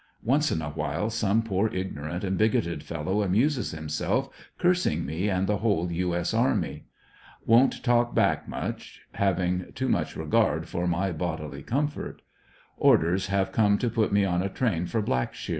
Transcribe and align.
Once 0.23 0.51
in 0.51 0.63
a 0.63 0.71
while 0.71 1.11
some 1.11 1.43
poor 1.43 1.67
ignorant 1.71 2.23
and 2.23 2.35
bigoted 2.35 2.81
fellow 2.81 3.21
amuses 3.21 3.69
himself 3.69 4.29
cursing 4.57 5.05
me 5.05 5.29
and 5.29 5.45
the 5.45 5.57
whole 5.57 5.91
U, 5.91 6.15
S. 6.15 6.33
army. 6.33 6.85
Don't 7.47 7.83
talk 7.83 8.15
back 8.15 8.47
much, 8.47 9.01
having 9.11 9.71
too 9.75 9.87
much 9.89 10.15
regard 10.15 10.67
for 10.67 10.87
my 10.87 11.11
130 11.11 11.11
ANJDEBSONVILLE 11.11 11.37
DIARY. 11.37 11.37
bodily 11.49 11.61
comfort. 11.63 12.21
Orders, 12.77 13.27
have 13.27 13.51
come 13.51 13.77
to 13.77 13.91
put 13.91 14.11
me 14.11 14.25
on 14.25 14.41
a 14.41 14.49
train 14.49 14.87
for 14.87 15.03
Black 15.03 15.35
shear. 15.35 15.49